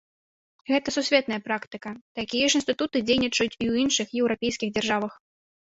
[0.69, 5.13] Гэта сусветная практыка, такія ж інстытуты дзейнічаюць у іншых еўрапейскіх дзяржавах.